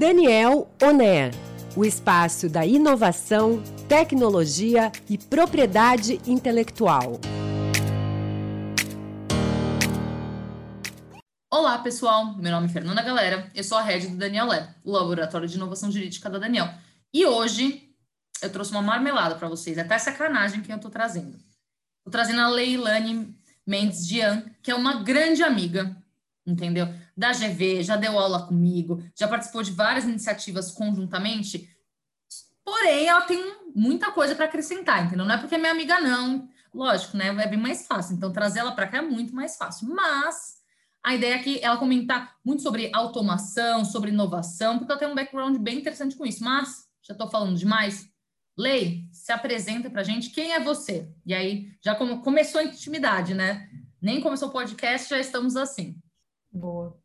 [0.00, 1.30] Daniel Oner,
[1.76, 7.20] o espaço da inovação, tecnologia e propriedade intelectual.
[11.52, 12.34] Olá, pessoal.
[12.34, 13.50] Meu nome é Fernanda Galera.
[13.54, 16.72] Eu sou a head do Daniel Lab, o laboratório de inovação jurídica da Daniel.
[17.12, 17.92] E hoje
[18.40, 21.36] eu trouxe uma marmelada para vocês, até sacanagem que eu estou trazendo.
[21.98, 23.36] Estou trazendo a Leilane
[23.66, 25.94] Mendes Dian, que é uma grande amiga,
[26.46, 26.88] entendeu?
[27.20, 31.68] Da GV, já deu aula comigo, já participou de várias iniciativas conjuntamente.
[32.64, 33.38] Porém, ela tem
[33.74, 35.26] muita coisa para acrescentar, entendeu?
[35.26, 36.48] Não é porque é minha amiga, não.
[36.72, 37.26] Lógico, né?
[37.26, 38.16] É bem mais fácil.
[38.16, 39.86] Então, trazer ela para cá é muito mais fácil.
[39.94, 40.62] Mas
[41.04, 45.14] a ideia é que ela comentar muito sobre automação, sobre inovação, porque ela tem um
[45.14, 46.42] background bem interessante com isso.
[46.42, 48.08] Mas, já estou falando demais.
[48.56, 50.30] Lei, se apresenta para gente.
[50.30, 51.06] Quem é você?
[51.26, 53.68] E aí, já começou a intimidade, né?
[54.00, 56.00] Nem começou o podcast, já estamos assim.
[56.50, 56.99] Boa.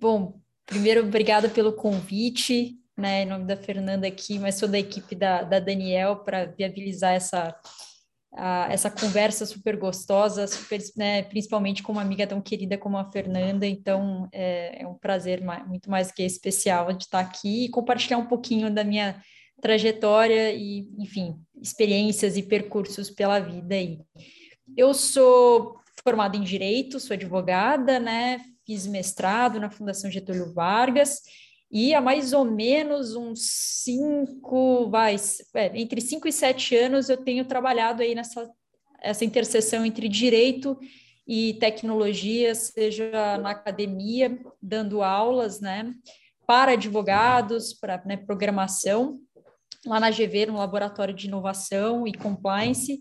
[0.00, 3.22] Bom, primeiro, obrigada pelo convite, né?
[3.22, 7.52] Em nome da Fernanda aqui, mas sou da equipe da, da Daniel para viabilizar essa,
[8.32, 13.10] a, essa conversa super gostosa, super, né, principalmente com uma amiga tão querida como a
[13.10, 13.66] Fernanda.
[13.66, 18.18] Então, é, é um prazer mais, muito mais que especial de estar aqui e compartilhar
[18.18, 19.20] um pouquinho da minha
[19.60, 23.98] trajetória e, enfim, experiências e percursos pela vida aí.
[24.76, 28.38] Eu sou formada em Direito, sou advogada, né?
[28.68, 31.22] Fiz mestrado na Fundação Getúlio Vargas
[31.72, 33.40] e há mais ou menos uns
[33.82, 35.16] cinco, vai,
[35.54, 38.46] é, entre cinco e sete anos eu tenho trabalhado aí nessa
[39.00, 40.78] essa interseção entre direito
[41.26, 45.94] e tecnologia, seja na academia, dando aulas, né,
[46.46, 49.18] para advogados, para né, programação,
[49.86, 53.00] lá na GV, no Laboratório de Inovação e Compliance,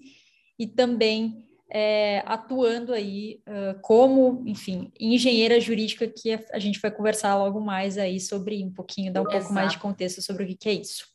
[0.60, 7.36] e também é, atuando aí uh, como, enfim, engenheira jurídica, que a gente vai conversar
[7.36, 9.40] logo mais aí sobre um pouquinho, dar um Exato.
[9.40, 11.08] pouco mais de contexto sobre o que, que é isso.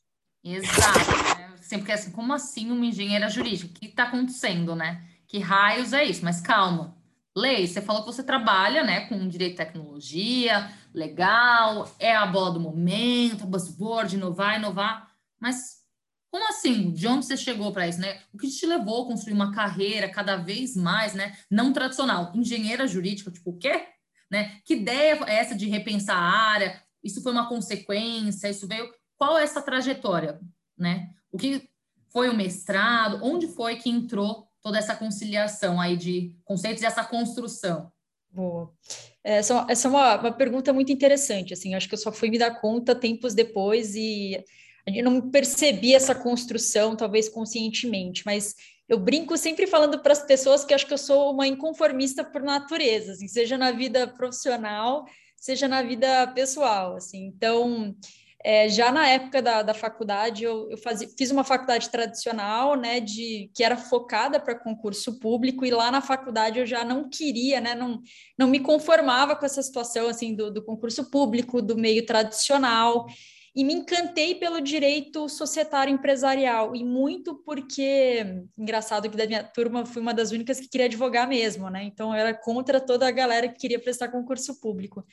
[0.44, 1.38] Exato.
[1.38, 1.54] Né?
[1.62, 3.70] Sempre que é assim, como assim uma engenheira jurídica?
[3.70, 5.02] O que está acontecendo, né?
[5.26, 6.24] Que raios é isso?
[6.24, 6.96] Mas calma.
[7.34, 12.50] Lei, você falou que você trabalha né, com direito e tecnologia, legal, é a bola
[12.52, 15.81] do momento, a buzzword, inovar, inovar, mas
[16.32, 16.90] como assim?
[16.90, 18.18] De onde você chegou para isso, né?
[18.32, 21.36] O que te levou a construir uma carreira cada vez mais, né?
[21.50, 23.84] Não tradicional, engenheira jurídica, tipo o quê?
[24.30, 24.58] Né?
[24.64, 26.82] Que ideia é essa de repensar a área?
[27.04, 28.48] Isso foi uma consequência?
[28.48, 28.90] Isso veio?
[29.18, 30.40] Qual é essa trajetória,
[30.76, 31.10] né?
[31.30, 31.68] O que
[32.10, 33.20] foi o mestrado?
[33.22, 37.92] Onde foi que entrou toda essa conciliação aí de conceitos e essa construção?
[38.30, 38.72] Boa.
[39.22, 42.38] Essa, essa é uma, uma pergunta muito interessante, assim, acho que eu só fui me
[42.38, 44.42] dar conta tempos depois e
[44.86, 48.54] eu não percebi essa construção, talvez conscientemente, mas
[48.88, 52.42] eu brinco sempre falando para as pessoas que acho que eu sou uma inconformista por
[52.42, 55.06] natureza, assim, seja na vida profissional,
[55.36, 57.26] seja na vida pessoal, assim.
[57.26, 57.96] Então,
[58.44, 62.98] é, já na época da, da faculdade, eu, eu fazia, fiz uma faculdade tradicional, né,
[62.98, 67.60] de que era focada para concurso público, e lá na faculdade eu já não queria,
[67.60, 68.00] né, não,
[68.36, 73.06] não me conformava com essa situação, assim, do, do concurso público, do meio tradicional,
[73.54, 78.24] e me encantei pelo direito societário empresarial, e muito porque,
[78.56, 81.84] engraçado que da minha turma fui uma das únicas que queria advogar mesmo, né?
[81.84, 85.04] Então eu era contra toda a galera que queria prestar concurso público.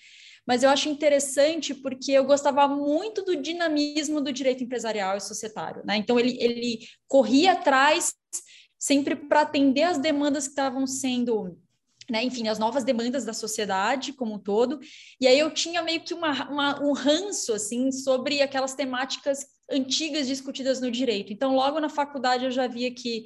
[0.48, 5.84] Mas eu acho interessante porque eu gostava muito do dinamismo do direito empresarial e societário,
[5.86, 5.98] né?
[5.98, 8.14] Então ele, ele corria atrás
[8.78, 11.60] sempre para atender as demandas que estavam sendo
[12.10, 14.80] né, enfim, as novas demandas da sociedade como um todo.
[15.20, 20.28] E aí eu tinha meio que uma, uma, um ranço, assim, sobre aquelas temáticas antigas
[20.28, 21.32] discutidas no direito.
[21.32, 23.26] Então, logo na faculdade eu já via que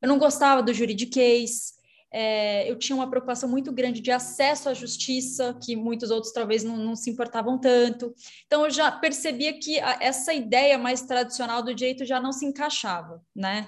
[0.00, 1.72] eu não gostava do juridiquês,
[2.12, 6.62] é, eu tinha uma preocupação muito grande de acesso à justiça, que muitos outros talvez
[6.62, 8.14] não, não se importavam tanto.
[8.46, 12.44] Então, eu já percebia que a, essa ideia mais tradicional do direito já não se
[12.44, 13.66] encaixava, né?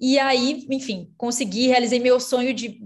[0.00, 2.80] E aí, enfim, consegui, realizei meu sonho de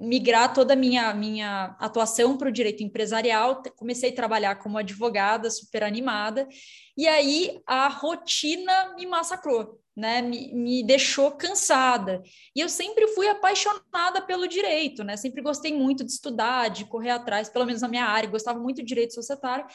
[0.00, 5.50] migrar toda a minha, minha atuação para o direito empresarial, comecei a trabalhar como advogada,
[5.50, 6.48] super animada,
[6.96, 10.22] e aí a rotina me massacrou, né?
[10.22, 12.22] Me, me deixou cansada.
[12.56, 15.16] E eu sempre fui apaixonada pelo direito, né?
[15.16, 18.78] Sempre gostei muito de estudar, de correr atrás, pelo menos na minha área, gostava muito
[18.78, 19.66] de direito societário.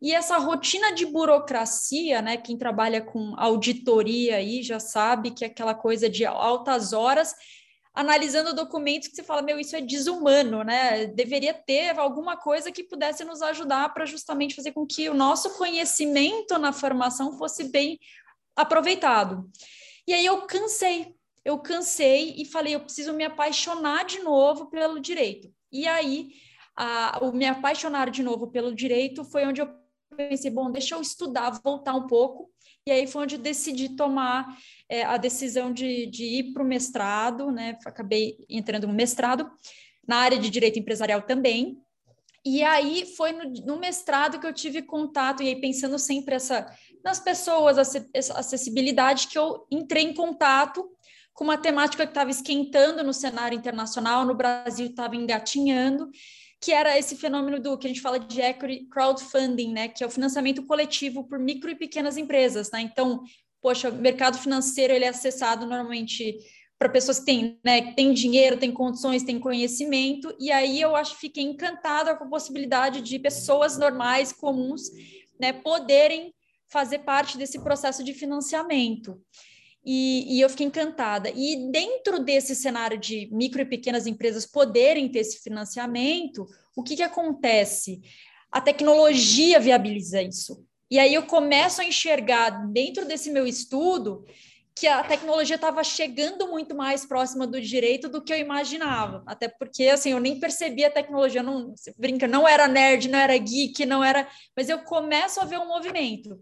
[0.00, 2.36] E essa rotina de burocracia, né?
[2.36, 7.34] Quem trabalha com auditoria aí já sabe que é aquela coisa de altas horas
[7.98, 11.06] analisando documentos que você fala, meu, isso é desumano, né?
[11.06, 15.58] Deveria ter alguma coisa que pudesse nos ajudar para justamente fazer com que o nosso
[15.58, 17.98] conhecimento na formação fosse bem
[18.54, 19.50] aproveitado.
[20.06, 21.12] E aí eu cansei,
[21.44, 25.52] eu cansei e falei, eu preciso me apaixonar de novo pelo direito.
[25.72, 26.28] E aí,
[26.76, 29.68] a, o me apaixonar de novo pelo direito foi onde eu
[30.16, 32.48] pensei, bom, deixa eu estudar, voltar um pouco.
[32.88, 34.56] E aí foi onde decidi tomar
[34.88, 37.78] é, a decisão de, de ir para o mestrado, né?
[37.84, 39.50] Acabei entrando no mestrado,
[40.06, 41.76] na área de direito empresarial também.
[42.42, 46.66] E aí foi no, no mestrado que eu tive contato, e aí pensando sempre essa,
[47.04, 47.76] nas pessoas,
[48.14, 50.88] essa acessibilidade, que eu entrei em contato
[51.34, 56.08] com uma temática que estava esquentando no cenário internacional, no Brasil estava engatinhando,
[56.60, 60.06] que era esse fenômeno do que a gente fala de equity crowdfunding, né, que é
[60.06, 62.80] o financiamento coletivo por micro e pequenas empresas, né?
[62.80, 63.22] Então,
[63.62, 66.36] poxa, o mercado financeiro ele é acessado normalmente
[66.78, 71.16] para pessoas que têm, né, têm dinheiro, têm condições, têm conhecimento, e aí eu acho
[71.16, 74.82] fiquei encantada com a possibilidade de pessoas normais, comuns,
[75.40, 76.32] né, poderem
[76.68, 79.20] fazer parte desse processo de financiamento.
[79.90, 81.32] E, e, eu fiquei encantada.
[81.34, 86.46] E dentro desse cenário de micro e pequenas empresas poderem ter esse financiamento,
[86.76, 88.02] o que, que acontece?
[88.52, 90.62] A tecnologia viabiliza isso.
[90.90, 94.26] E aí eu começo a enxergar dentro desse meu estudo
[94.74, 99.22] que a tecnologia estava chegando muito mais próxima do direito do que eu imaginava.
[99.26, 103.36] Até porque, assim, eu nem percebia a tecnologia, não, brinca, não era nerd, não era
[103.38, 104.28] geek, não era...
[104.54, 106.38] Mas eu começo a ver um movimento.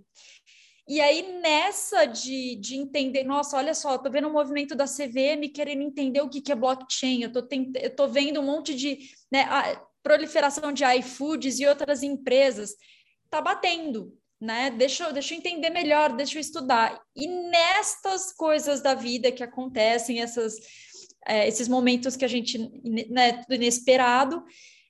[0.88, 5.48] E aí, nessa de, de entender, nossa, olha só, estou vendo um movimento da CVM
[5.52, 7.32] querendo entender o que, que é blockchain, eu
[7.74, 8.98] estou vendo um monte de
[9.30, 9.46] né,
[10.00, 12.76] proliferação de iFoods e outras empresas,
[13.24, 14.70] está batendo, né?
[14.70, 17.02] Deixa, deixa eu entender melhor, deixa eu estudar.
[17.16, 20.54] E nestas coisas da vida que acontecem, essas,
[21.26, 22.56] é, esses momentos que a gente,
[23.10, 24.44] né, inesperado,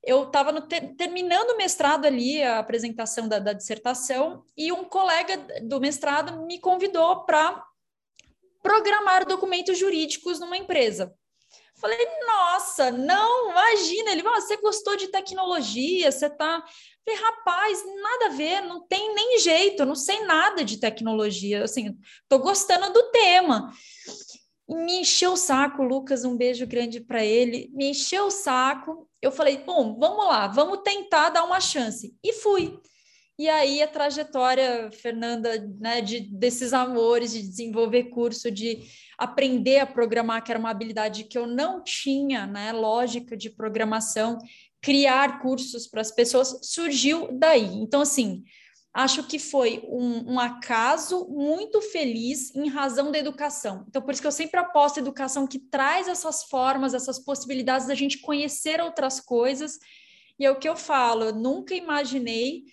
[0.06, 5.36] eu estava ter, terminando o mestrado ali, a apresentação da, da, dissertação, e um colega
[5.62, 7.62] do mestrado me convidou para
[8.62, 11.12] programar documentos jurídicos numa empresa.
[11.78, 16.64] Falei, nossa, não, imagina, ele, você gostou de tecnologia, você tá.
[17.04, 21.64] Falei, rapaz, nada a ver, não tem nem jeito, eu não sei nada de tecnologia,
[21.64, 21.94] assim,
[22.28, 23.72] tô gostando do tema
[24.68, 29.08] me encheu o saco, Lucas, um beijo grande para ele, me encheu o saco.
[29.22, 32.16] Eu falei, bom, vamos lá, vamos tentar dar uma chance.
[32.22, 32.78] E fui.
[33.38, 38.80] E aí a trajetória, Fernanda, né, de, desses amores, de desenvolver curso, de
[39.18, 44.38] aprender a programar, que era uma habilidade que eu não tinha, né, lógica de programação,
[44.80, 47.74] criar cursos para as pessoas, surgiu daí.
[47.74, 48.42] Então, assim,
[48.96, 53.84] acho que foi um, um, acaso muito feliz em razão da educação.
[53.86, 57.86] Então, por isso que eu sempre aposto a educação que traz essas formas, essas possibilidades
[57.86, 59.78] da gente conhecer outras coisas.
[60.38, 62.64] E é o que eu falo, eu nunca imaginei,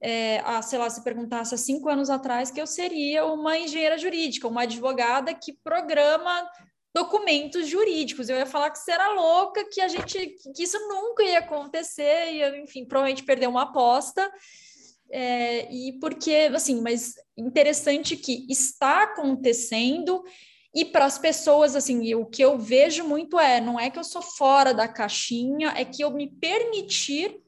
[0.00, 3.96] é, a, sei lá, se perguntasse há cinco anos atrás, que eu seria uma engenheira
[3.96, 6.50] jurídica, uma advogada que programa
[6.92, 8.28] documentos jurídicos.
[8.28, 12.32] Eu ia falar que você era louca, que a gente, que isso nunca ia acontecer,
[12.32, 14.28] e, enfim, provavelmente perder uma aposta.
[15.12, 20.22] É, e porque, assim, mas interessante que está acontecendo
[20.72, 24.04] e para as pessoas, assim, o que eu vejo muito é, não é que eu
[24.04, 27.42] sou fora da caixinha, é que eu me permitir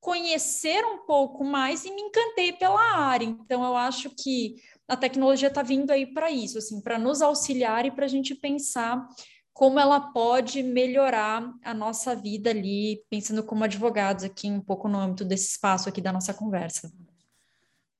[0.00, 3.26] conhecer um pouco mais e me encantei pela área.
[3.26, 4.56] Então, eu acho que
[4.86, 8.32] a tecnologia está vindo aí para isso, assim, para nos auxiliar e para a gente
[8.34, 9.06] pensar
[9.52, 15.00] como ela pode melhorar a nossa vida ali, pensando como advogados aqui, um pouco no
[15.00, 16.92] âmbito desse espaço aqui da nossa conversa.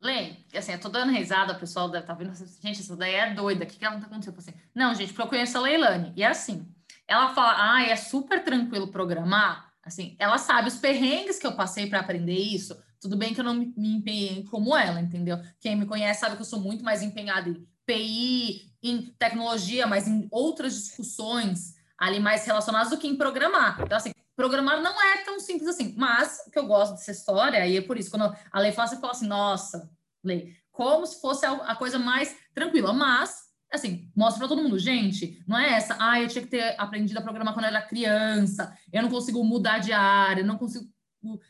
[0.00, 3.14] Lê, assim, eu tô dando risada, o pessoal deve estar tá vendo, gente, essa daí
[3.14, 4.38] é doida, o que, que ela tá acontecendo?
[4.38, 6.72] Assim, não, gente, porque eu conheço a Leilani, e é assim,
[7.06, 11.88] ela fala, ah, é super tranquilo programar, assim, ela sabe os perrengues que eu passei
[11.88, 15.40] para aprender isso, tudo bem que eu não me, me empenhei como ela, entendeu?
[15.60, 20.06] Quem me conhece sabe que eu sou muito mais empenhada em PI, em tecnologia, mas
[20.06, 23.80] em outras discussões ali mais relacionadas do que em programar.
[23.80, 25.92] Então, assim, programar não é tão simples assim.
[25.96, 28.86] Mas o que eu gosto dessa história, e é por isso, quando a lei fala,
[28.86, 29.90] você fala assim, nossa,
[30.22, 32.92] lei, como se fosse a coisa mais tranquila.
[32.92, 36.76] Mas, assim, mostra para todo mundo, gente, não é essa, ah, eu tinha que ter
[36.78, 40.88] aprendido a programar quando eu era criança, eu não consigo mudar de área, não consigo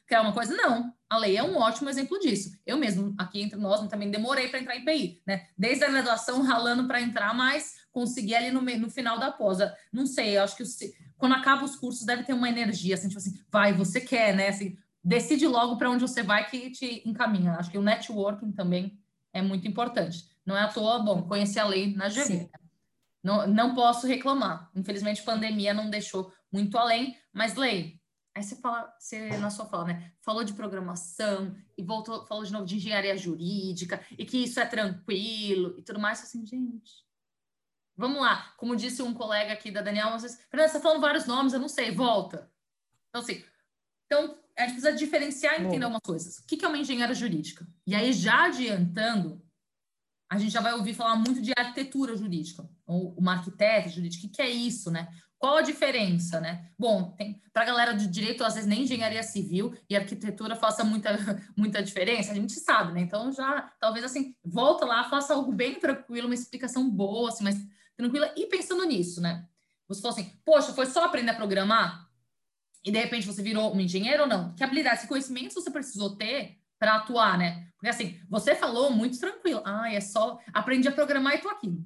[0.07, 0.57] criar uma coisa.
[0.57, 2.59] Não, a lei é um ótimo exemplo disso.
[2.64, 5.47] Eu mesmo, aqui entre nós, também demorei para entrar em PI, né?
[5.59, 9.59] Desde a graduação, ralando para entrar, mas consegui ali no, no final da pós.
[9.92, 10.62] Não sei, eu acho que
[11.18, 14.48] quando acaba os cursos deve ter uma energia, assim, tipo assim, vai, você quer, né?
[14.48, 17.54] Assim, decide logo para onde você vai que te encaminha.
[17.54, 18.98] Acho que o networking também
[19.32, 20.25] é muito importante.
[20.46, 22.48] Não é à toa, bom, conhecer a lei na GV.
[23.22, 24.70] Não, não posso reclamar.
[24.75, 28.00] Infelizmente, pandemia não deixou muito além, mas lei.
[28.34, 30.12] Aí você fala, você na sua fala, né?
[30.20, 34.64] Falou de programação e voltou, falou de novo de engenharia jurídica e que isso é
[34.64, 36.22] tranquilo e tudo mais.
[36.22, 37.04] Assim, gente,
[37.98, 41.26] Vamos lá, como disse um colega aqui da Daniel, vocês, Fernanda, você está falando vários
[41.26, 42.48] nomes, eu não sei, volta.
[43.08, 43.42] Então, assim,
[44.06, 46.38] então, a gente precisa diferenciar e entender algumas coisas.
[46.38, 47.66] O que é uma engenheira jurídica?
[47.84, 49.42] E aí, já adiantando,
[50.30, 54.28] a gente já vai ouvir falar muito de arquitetura jurídica, ou uma arquiteta jurídica.
[54.28, 55.08] O que é isso, né?
[55.36, 56.70] Qual a diferença, né?
[56.78, 57.16] Bom,
[57.52, 61.10] para a galera do direito, às vezes nem engenharia civil e arquitetura faça muita,
[61.56, 63.00] muita diferença, a gente sabe, né?
[63.00, 67.56] Então, já, talvez assim, volta lá, faça algo bem tranquilo, uma explicação boa, assim, mas
[67.98, 69.46] tranquila, e pensando nisso, né?
[69.88, 72.08] Você falou assim, poxa, foi só aprender a programar?
[72.84, 74.54] E de repente você virou um engenheiro ou não?
[74.54, 77.68] Que habilidades, que conhecimentos você precisou ter para atuar, né?
[77.76, 79.62] Porque assim, você falou muito tranquilo.
[79.64, 81.76] Ah, é só aprendi a programar e tô aqui.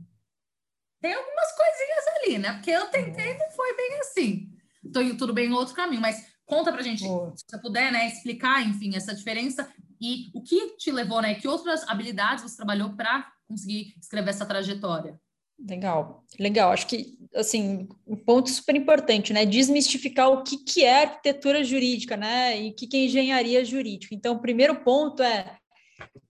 [1.01, 2.53] Tem algumas coisinhas ali, né?
[2.55, 4.53] Porque eu tentei e não foi bem assim.
[4.93, 8.07] Tô indo tudo bem no outro caminho, mas conta pra gente, se você puder, né,
[8.07, 11.35] explicar, enfim, essa diferença e o que te levou, né?
[11.35, 15.19] Que outras habilidades você trabalhou para conseguir escrever essa trajetória?
[15.59, 16.73] Legal, legal.
[16.73, 19.47] Acho que, assim, um ponto super importante, né?
[19.47, 22.61] Desmistificar o que, que é arquitetura jurídica, né?
[22.61, 24.15] E o que, que é engenharia jurídica.
[24.15, 25.57] Então, o primeiro ponto é,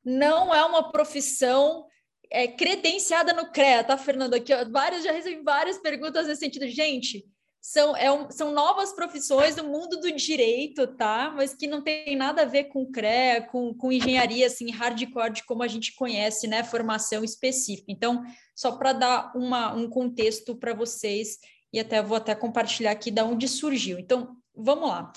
[0.04, 1.86] não é uma profissão
[2.30, 4.34] é, credenciada no CREA, tá, Fernando?
[4.34, 6.68] Aqui, ó, várias, já recebi várias perguntas nesse sentido.
[6.68, 7.24] Gente,
[7.64, 11.32] são, é um, são novas profissões do mundo do direito, tá?
[11.34, 15.62] Mas que não tem nada a ver com CREA, com, com engenharia, assim, hardcore, como
[15.62, 16.64] a gente conhece, né?
[16.64, 17.86] Formação específica.
[17.92, 21.38] Então, só para dar uma, um contexto para vocês,
[21.72, 23.96] e até vou até compartilhar aqui da onde surgiu.
[23.96, 25.12] Então, vamos lá.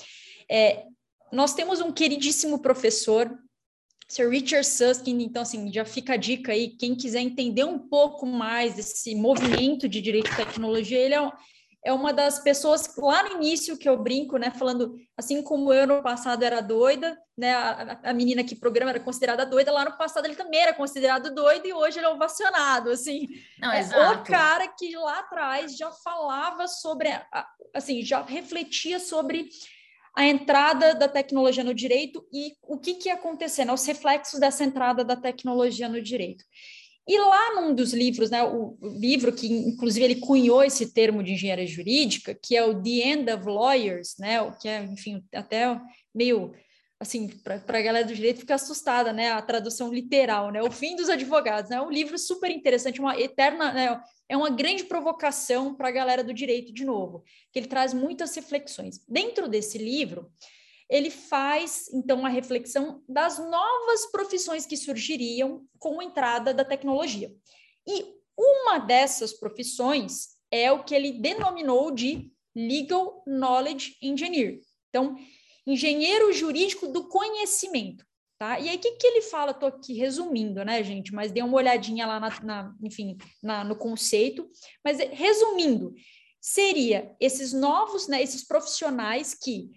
[0.50, 0.84] É,
[1.32, 3.36] nós temos um queridíssimo professor,
[4.08, 8.28] Sir Richard Susskind, então, assim, já fica a dica aí, quem quiser entender um pouco
[8.28, 11.32] mais desse movimento de direito e tecnologia, ele é
[11.86, 15.86] é uma das pessoas lá no início que eu brinco, né, falando assim como eu
[15.86, 19.96] no passado era doida, né, a, a menina que programa era considerada doida, lá no
[19.96, 23.28] passado ele também era considerado doido e hoje ele é ovacionado, assim.
[23.60, 24.20] Não, é exato.
[24.20, 27.10] o cara que lá atrás já falava sobre,
[27.72, 29.48] assim, já refletia sobre
[30.16, 34.40] a entrada da tecnologia no direito e o que, que ia acontecer, né, os reflexos
[34.40, 36.44] dessa entrada da tecnologia no direito.
[37.08, 41.34] E lá num dos livros, né, o livro que inclusive ele cunhou esse termo de
[41.34, 45.80] engenharia jurídica, que é o The End of Lawyers, né, o que é, enfim, até
[46.14, 46.54] meio
[47.00, 50.96] assim, para a galera do direito ficar assustada, né, a tradução literal, né, o fim
[50.96, 55.76] dos advogados, né, é um livro super interessante, uma eterna, né, é uma grande provocação
[55.76, 59.00] para a galera do direito de novo, que ele traz muitas reflexões.
[59.08, 60.32] Dentro desse livro,
[60.90, 67.34] ele faz então uma reflexão das novas profissões que surgiriam com a entrada da tecnologia.
[67.88, 74.60] E uma dessas profissões é o que ele denominou de Legal Knowledge Engineer.
[74.90, 75.18] Então,
[75.66, 78.06] engenheiro jurídico do conhecimento.
[78.38, 78.60] Tá?
[78.60, 79.52] E aí, o que, que ele fala?
[79.52, 81.14] Estou aqui resumindo, né, gente?
[81.14, 84.50] Mas dê uma olhadinha lá, na, na enfim, na, no conceito.
[84.84, 85.94] Mas, resumindo,
[86.42, 89.72] seria esses novos, né, esses profissionais que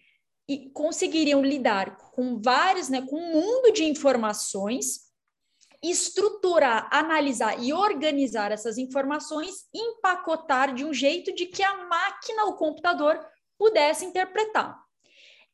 [0.49, 5.09] e conseguiriam lidar com vários, né, com um mundo de informações,
[5.83, 12.57] estruturar, analisar e organizar essas informações, empacotar de um jeito de que a máquina, o
[12.57, 13.21] computador,
[13.59, 14.77] pudesse interpretar.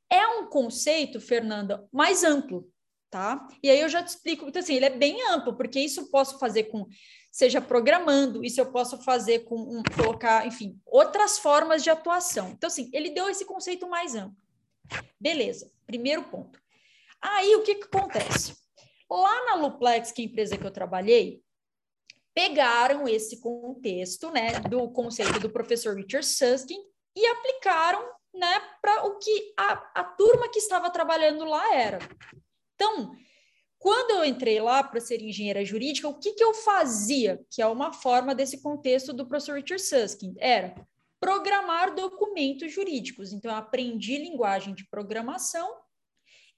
[0.08, 2.70] É um conceito, Fernanda, mais amplo,
[3.10, 3.46] tá?
[3.62, 6.10] E aí eu já te explico, então assim, ele é bem amplo, porque isso eu
[6.10, 6.86] posso fazer com
[7.32, 12.50] seja programando, isso eu posso fazer com um, colocar, enfim, outras formas de atuação.
[12.50, 14.43] Então assim, ele deu esse conceito mais amplo.
[15.20, 16.60] Beleza, primeiro ponto.
[17.20, 18.54] Aí o que, que acontece?
[19.10, 21.42] Lá na Luplex, que é a empresa que eu trabalhei,
[22.34, 26.80] pegaram esse contexto, né, do conceito do professor Richard Susskind
[27.16, 31.98] e aplicaram, né, para o que a, a turma que estava trabalhando lá era.
[32.74, 33.14] Então,
[33.78, 37.40] quando eu entrei lá para ser engenheira jurídica, o que, que eu fazia?
[37.50, 40.34] Que é uma forma desse contexto do professor Richard Susskind.
[40.38, 40.74] Era
[41.20, 43.32] programar documentos jurídicos.
[43.32, 45.68] Então, eu aprendi linguagem de programação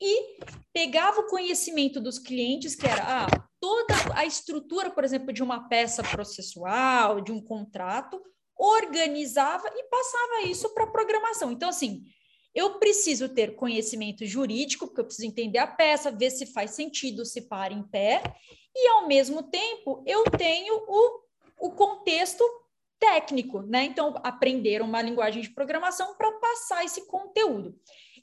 [0.01, 0.39] e
[0.73, 5.69] pegava o conhecimento dos clientes, que era ah, toda a estrutura, por exemplo, de uma
[5.69, 8.21] peça processual, de um contrato,
[8.59, 11.51] organizava e passava isso para programação.
[11.51, 12.05] Então, assim,
[12.55, 17.25] eu preciso ter conhecimento jurídico, porque eu preciso entender a peça, ver se faz sentido,
[17.25, 18.23] se para em pé,
[18.75, 21.21] e ao mesmo tempo eu tenho o,
[21.61, 22.43] o contexto
[22.99, 23.85] técnico, né?
[23.85, 27.79] Então, aprender uma linguagem de programação para passar esse conteúdo.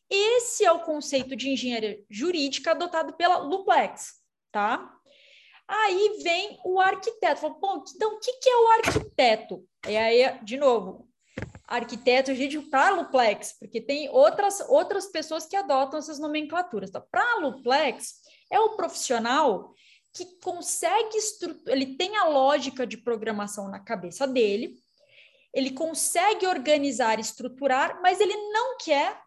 [0.09, 4.15] Esse é o conceito de engenharia jurídica adotado pela Luplex,
[4.51, 4.91] tá?
[5.67, 7.41] Aí vem o arquiteto.
[7.41, 7.55] Fala,
[7.95, 9.65] então, o que, que é o arquiteto?
[9.87, 11.07] E aí, de novo,
[11.65, 16.91] arquiteto jurídico para Luplex, porque tem outras, outras pessoas que adotam essas nomenclaturas.
[16.91, 16.99] Tá?
[16.99, 19.73] Para Luplex, é o profissional
[20.13, 21.17] que consegue
[21.67, 24.75] ele tem a lógica de programação na cabeça dele,
[25.53, 29.19] ele consegue organizar, estruturar, mas ele não quer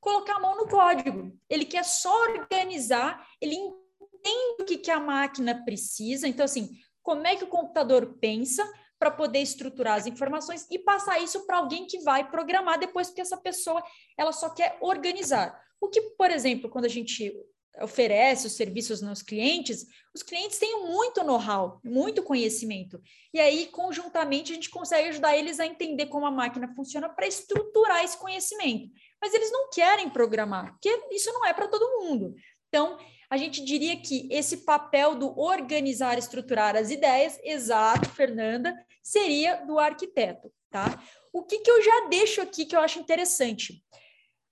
[0.00, 1.32] colocar a mão no código.
[1.48, 6.28] Ele quer só organizar, ele entende o que, que a máquina precisa.
[6.28, 6.70] Então, assim,
[7.02, 8.64] como é que o computador pensa
[8.98, 13.20] para poder estruturar as informações e passar isso para alguém que vai programar depois, porque
[13.20, 13.82] essa pessoa
[14.16, 15.60] ela só quer organizar.
[15.80, 17.32] O que, por exemplo, quando a gente
[17.80, 23.00] oferece os serviços nos clientes, os clientes têm muito know-how, muito conhecimento.
[23.34, 27.26] E aí, conjuntamente, a gente consegue ajudar eles a entender como a máquina funciona para
[27.26, 28.90] estruturar esse conhecimento.
[29.20, 32.34] Mas eles não querem programar, porque isso não é para todo mundo.
[32.68, 39.64] Então, a gente diria que esse papel do organizar, estruturar as ideias, exato, Fernanda, seria
[39.66, 41.02] do arquiteto, tá?
[41.32, 43.82] O que, que eu já deixo aqui que eu acho interessante?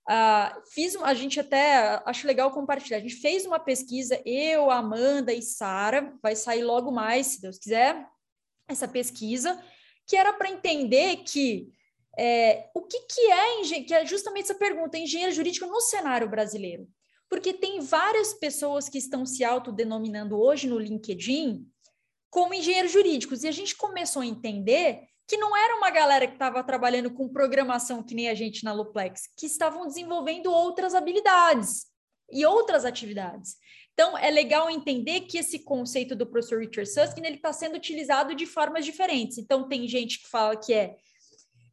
[0.07, 2.97] Uh, fiz, a gente até acho legal compartilhar.
[2.97, 7.57] A gente fez uma pesquisa, eu, Amanda e Sara, vai sair logo mais, se Deus
[7.57, 8.07] quiser,
[8.67, 9.59] essa pesquisa,
[10.07, 11.71] que era para entender que
[12.17, 16.87] é, o que, que é que é justamente essa pergunta, engenheiro jurídico no cenário brasileiro.
[17.27, 21.67] Porque tem várias pessoas que estão se autodenominando hoje no LinkedIn
[22.29, 26.33] como engenheiros jurídicos, e a gente começou a entender que não era uma galera que
[26.33, 31.87] estava trabalhando com programação que nem a gente na Luplex, que estavam desenvolvendo outras habilidades
[32.31, 33.55] e outras atividades.
[33.93, 38.35] Então, é legal entender que esse conceito do professor Richard Susskind ele está sendo utilizado
[38.35, 39.37] de formas diferentes.
[39.37, 40.97] Então, tem gente que fala que é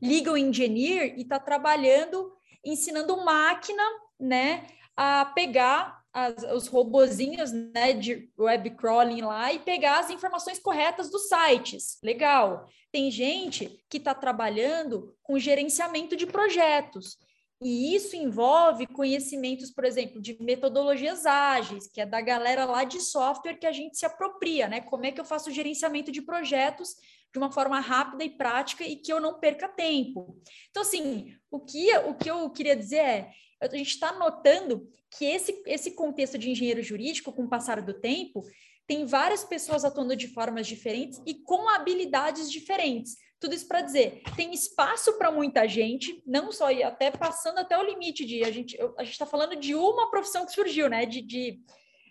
[0.00, 2.32] legal engineer e está trabalhando,
[2.64, 3.82] ensinando máquina,
[4.18, 4.66] né,
[4.96, 11.10] a pegar as, os robozinhos né, de web crawling lá e pegar as informações corretas
[11.10, 11.98] dos sites.
[12.02, 12.68] Legal.
[12.90, 17.16] Tem gente que está trabalhando com gerenciamento de projetos.
[17.64, 23.00] E isso envolve conhecimentos, por exemplo, de metodologias ágeis, que é da galera lá de
[23.00, 24.80] software que a gente se apropria, né?
[24.80, 26.96] Como é que eu faço o gerenciamento de projetos
[27.32, 30.36] de uma forma rápida e prática e que eu não perca tempo.
[30.70, 33.30] Então, assim, o que, o que eu queria dizer é,
[33.70, 37.94] a gente está notando que esse, esse contexto de engenheiro jurídico, com o passar do
[37.94, 38.44] tempo,
[38.86, 43.16] tem várias pessoas atuando de formas diferentes e com habilidades diferentes.
[43.38, 47.76] Tudo isso para dizer, tem espaço para muita gente, não só e até passando até
[47.76, 51.04] o limite de a gente, a gente está falando de uma profissão que surgiu, né?
[51.06, 51.60] De, de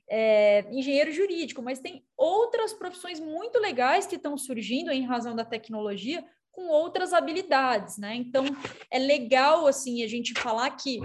[0.10, 5.46] é, engenheiro jurídico, mas tem outras profissões muito legais que estão surgindo em razão da
[5.46, 8.16] tecnologia com outras habilidades, né?
[8.16, 8.44] Então
[8.90, 11.00] é legal assim a gente falar que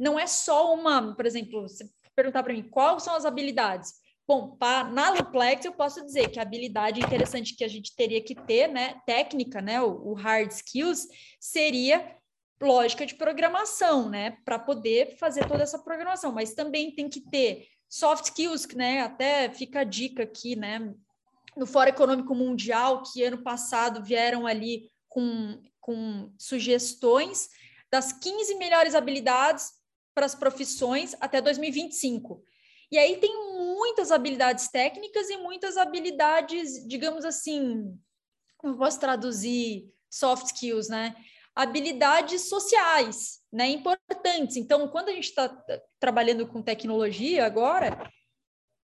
[0.00, 3.92] não é só uma, por exemplo, você perguntar para mim quais são as habilidades.
[4.26, 8.22] Bom, pra, na Luplex eu posso dizer que a habilidade interessante que a gente teria
[8.22, 11.06] que ter, né, técnica, né, o, o hard skills,
[11.38, 12.16] seria
[12.62, 17.66] lógica de programação, né, para poder fazer toda essa programação, mas também tem que ter
[17.88, 20.94] soft skills, né, até fica a dica aqui, né,
[21.56, 27.48] no Fórum Econômico Mundial, que ano passado vieram ali com, com sugestões
[27.90, 29.79] das 15 melhores habilidades
[30.14, 32.42] para as profissões até 2025.
[32.90, 37.96] E aí tem muitas habilidades técnicas e muitas habilidades, digamos assim,
[38.56, 41.14] como posso traduzir soft skills, né?
[41.54, 43.68] Habilidades sociais, né?
[43.68, 44.56] Importantes.
[44.56, 45.48] Então, quando a gente está
[46.00, 48.10] trabalhando com tecnologia agora,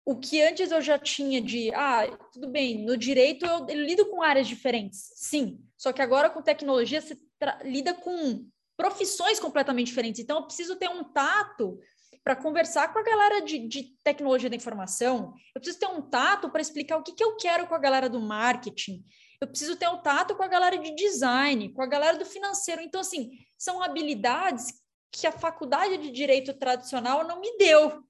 [0.05, 4.05] o que antes eu já tinha de, ah, tudo bem, no direito eu, eu lido
[4.07, 5.59] com áreas diferentes, sim.
[5.77, 7.17] Só que agora com tecnologia você
[7.63, 8.45] lida com
[8.77, 10.21] profissões completamente diferentes.
[10.21, 11.79] Então, eu preciso ter um tato
[12.23, 16.49] para conversar com a galera de, de, tecnologia da informação, eu preciso ter um tato
[16.49, 19.03] para explicar o que, que eu quero com a galera do marketing,
[19.41, 22.81] eu preciso ter um tato com a galera de design, com a galera do financeiro.
[22.81, 24.67] Então, assim, são habilidades
[25.11, 28.01] que a faculdade de direito tradicional não me deu,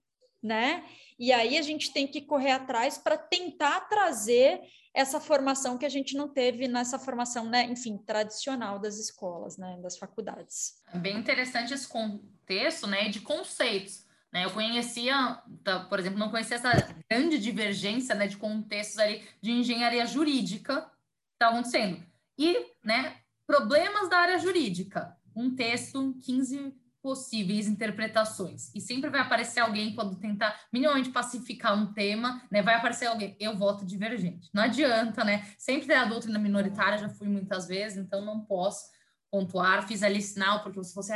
[0.43, 0.85] né?
[1.17, 4.61] E aí a gente tem que correr atrás para tentar trazer
[4.93, 9.77] essa formação que a gente não teve nessa formação, né, enfim, tradicional das escolas, né,
[9.81, 10.81] das faculdades.
[10.93, 14.05] É bem interessante esse contexto, né, de conceitos.
[14.31, 14.45] Né?
[14.45, 16.71] Eu conhecia, tá, por exemplo, não conhecia essa
[17.09, 22.03] grande divergência, né, de contextos ali de engenharia jurídica que está acontecendo.
[22.37, 25.15] E, né, problemas da área jurídica.
[25.35, 28.73] Um texto, 15 possíveis interpretações.
[28.73, 32.61] E sempre vai aparecer alguém quando tentar minimamente pacificar um tema, né?
[32.61, 34.49] Vai aparecer alguém, eu voto divergente.
[34.53, 35.45] Não adianta, né?
[35.57, 38.85] Sempre tem a doutrina minoritária, já fui muitas vezes, então não posso
[39.29, 39.85] pontuar.
[39.85, 41.11] Fiz ali sinal, porque se fosse,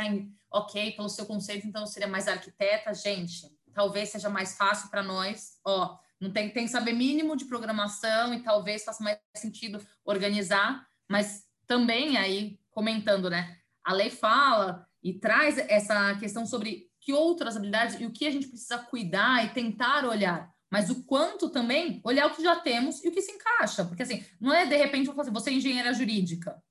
[0.52, 2.92] ok, pelo seu conceito, então seria mais arquiteta.
[2.92, 7.46] Gente, talvez seja mais fácil para nós, ó, não tem, tem que saber mínimo de
[7.46, 13.56] programação e talvez faça mais sentido organizar, mas também aí, comentando, né?
[13.84, 18.30] A lei fala e traz essa questão sobre que outras habilidades e o que a
[18.30, 23.02] gente precisa cuidar e tentar olhar, mas o quanto também olhar o que já temos
[23.02, 25.50] e o que se encaixa, porque assim, não é de repente eu falar assim, você
[25.50, 26.62] é engenheira jurídica,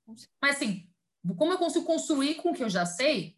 [0.41, 0.87] mas assim,
[1.37, 3.37] como eu consigo construir com o que eu já sei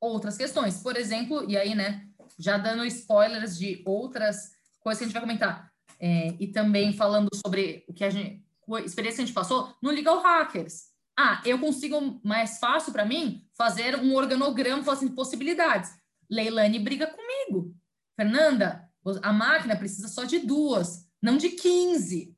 [0.00, 0.80] outras questões.
[0.82, 2.06] Por exemplo, e aí, né,
[2.38, 7.28] já dando spoilers de outras coisas que a gente vai comentar, é, e também falando
[7.34, 10.87] sobre o que a gente, a experiência que a gente passou no Legal Hackers.
[11.18, 15.90] Ah, eu consigo mais fácil para mim fazer um organograma assim, possibilidades.
[16.30, 17.74] Leilane briga comigo.
[18.14, 18.88] Fernanda,
[19.22, 22.36] a máquina precisa só de duas, não de 15.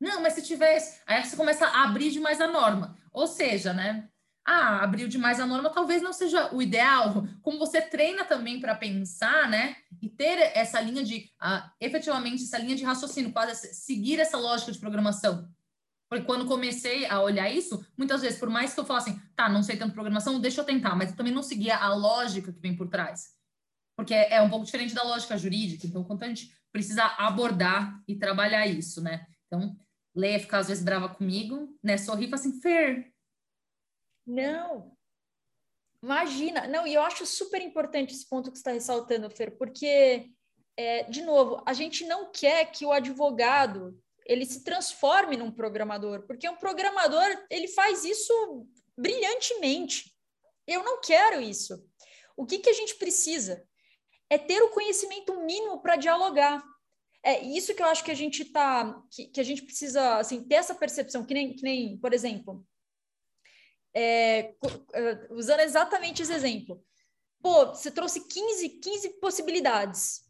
[0.00, 1.00] Não, mas se tivesse.
[1.06, 2.96] Aí você começa a abrir demais a norma.
[3.12, 4.08] Ou seja, né?
[4.48, 7.22] ah, abriu demais a norma, talvez não seja o ideal.
[7.42, 9.76] Como você treina também para pensar, né?
[10.00, 14.72] E ter essa linha de, uh, efetivamente, essa linha de raciocínio, quase seguir essa lógica
[14.72, 15.46] de programação.
[16.08, 19.48] Porque quando comecei a olhar isso, muitas vezes, por mais que eu falasse, assim, tá,
[19.48, 22.60] não sei tanto programação, deixa eu tentar, mas eu também não seguia a lógica que
[22.60, 23.36] vem por trás.
[23.96, 28.16] Porque é um pouco diferente da lógica jurídica, então, quanto a gente precisa abordar e
[28.16, 29.26] trabalhar isso, né?
[29.46, 29.76] Então,
[30.14, 31.98] Leia fica às vezes brava comigo, né?
[31.98, 33.12] Sorri e fala assim, Fer,
[34.28, 34.92] não.
[36.02, 36.68] Imagina.
[36.68, 40.30] Não, e eu acho super importante esse ponto que você está ressaltando, Fer, porque,
[40.76, 46.26] é, de novo, a gente não quer que o advogado ele se transforme num programador,
[46.26, 50.14] porque um programador ele faz isso brilhantemente.
[50.66, 51.82] Eu não quero isso.
[52.36, 53.66] O que, que a gente precisa?
[54.28, 56.62] É ter o conhecimento mínimo para dialogar.
[57.24, 60.46] É isso que eu acho que a gente tá, que, que a gente precisa assim,
[60.46, 62.64] ter essa percepção, que nem, que nem, por exemplo,
[63.94, 64.54] é,
[64.92, 66.84] é, usando exatamente esse exemplo.
[67.42, 70.27] Pô, você trouxe 15, 15 possibilidades.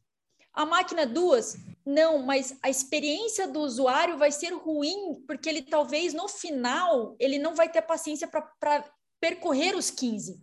[0.59, 1.57] A máquina duas?
[1.87, 7.39] Não, mas a experiência do usuário vai ser ruim, porque ele talvez no final ele
[7.39, 8.85] não vai ter paciência para
[9.21, 10.43] percorrer os 15.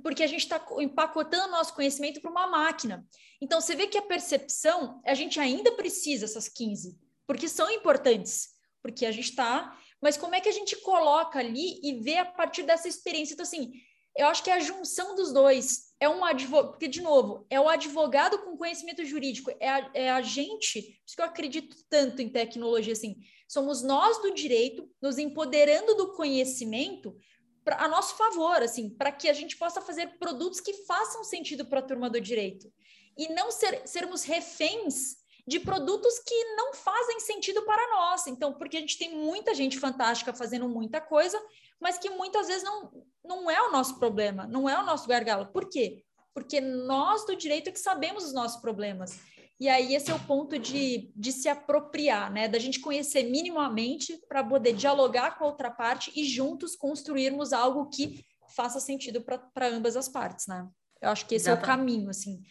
[0.00, 3.04] Porque a gente está empacotando nosso conhecimento para uma máquina.
[3.42, 8.50] Então, você vê que a percepção, a gente ainda precisa essas 15, porque são importantes,
[8.80, 12.24] porque a gente está mas como é que a gente coloca ali e vê a
[12.24, 13.34] partir dessa experiência?
[13.34, 13.72] Então, assim,
[14.16, 15.85] eu acho que é a junção dos dois.
[15.98, 20.10] É um advogado, porque, de novo, é o advogado com conhecimento jurídico, é a, é
[20.10, 23.16] a gente, por isso que eu acredito tanto em tecnologia, assim,
[23.48, 27.16] somos nós do direito nos empoderando do conhecimento
[27.64, 31.64] pra, a nosso favor, assim, para que a gente possa fazer produtos que façam sentido
[31.64, 32.70] para a turma do direito.
[33.16, 38.26] E não ser, sermos reféns de produtos que não fazem sentido para nós.
[38.26, 41.40] Então, porque a gente tem muita gente fantástica fazendo muita coisa,
[41.80, 42.90] mas que muitas vezes não,
[43.24, 45.46] não é o nosso problema, não é o nosso gargalo.
[45.46, 46.04] Por quê?
[46.34, 49.18] Porque nós do direito é que sabemos os nossos problemas.
[49.58, 52.46] E aí esse é o ponto de, de se apropriar, né?
[52.46, 57.88] Da gente conhecer minimamente para poder dialogar com a outra parte e juntos construirmos algo
[57.88, 58.22] que
[58.54, 60.68] faça sentido para ambas as partes, né?
[61.00, 61.70] Eu acho que esse Exatamente.
[61.70, 62.42] é o caminho, assim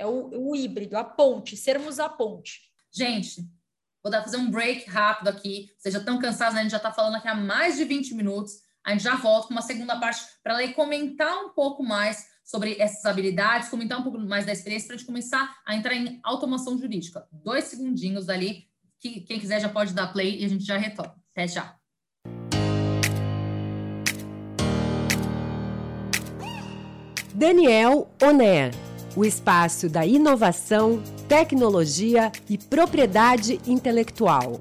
[0.00, 2.60] é o, o híbrido, a ponte, sermos a ponte.
[2.90, 3.42] Gente,
[4.02, 5.70] vou dar, fazer um break rápido aqui.
[5.78, 6.60] Vocês já estão cansados, né?
[6.60, 8.54] A gente já está falando aqui há mais de 20 minutos.
[8.84, 12.76] A gente já volta com uma segunda parte para ler comentar um pouco mais sobre
[12.78, 16.18] essas habilidades, comentar um pouco mais da experiência para a gente começar a entrar em
[16.22, 17.26] automação jurídica.
[17.30, 18.64] Dois segundinhos ali,
[18.98, 21.14] que quem quiser já pode dar play e a gente já retorna.
[21.32, 21.76] Até já.
[27.34, 28.74] Daniel Oner
[29.16, 34.60] o espaço da inovação, tecnologia e propriedade intelectual.